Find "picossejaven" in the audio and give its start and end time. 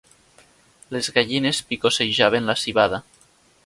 1.69-2.53